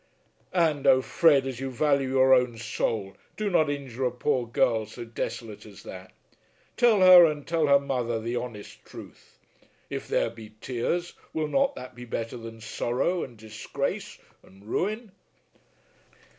[0.55, 4.87] "And, oh, Fred, as you value your own soul, do not injure a poor girl
[4.87, 6.11] so desolate as that.
[6.75, 9.37] Tell her and tell her mother the honest truth.
[9.91, 15.11] If there be tears, will not that be better than sorrow, and disgrace, and ruin?"